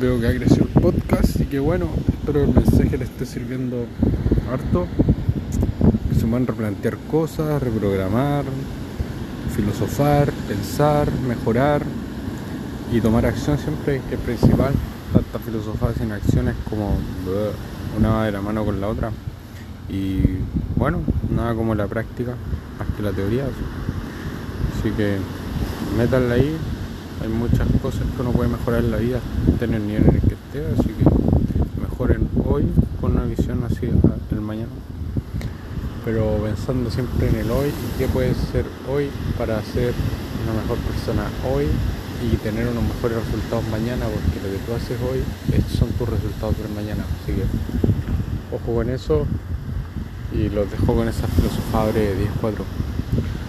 [0.00, 3.86] Veo que ha crecido el podcast y que bueno, espero el mensaje le esté sirviendo
[4.52, 4.86] harto.
[6.08, 8.44] Que se puedan replantear cosas, reprogramar,
[9.54, 11.82] filosofar, pensar, mejorar
[12.92, 14.74] y tomar acción siempre, que es principal.
[15.12, 16.96] Tanta filosofía sin acciones como
[17.96, 19.10] una va de la mano con la otra.
[19.88, 20.20] Y
[20.76, 21.00] bueno,
[21.34, 22.34] nada como la práctica,
[22.78, 23.44] más que la teoría.
[23.44, 25.18] Así que
[25.96, 26.56] métanla ahí.
[27.22, 29.20] Hay muchas cosas que uno puede mejorar en la vida,
[29.58, 32.64] tener el nivel en el que esté, así que mejoren hoy
[33.00, 34.68] con una visión así el mañana.
[36.04, 39.94] Pero pensando siempre en el hoy y qué puedes ser hoy para ser
[40.44, 41.66] una mejor persona hoy
[42.22, 45.22] y tener unos mejores resultados mañana, porque lo que tú haces hoy
[45.78, 47.04] son tus resultados del mañana.
[47.22, 47.44] Así que
[48.54, 49.26] ojo con eso
[50.32, 52.64] y los dejo con esa filosofía de 10-4.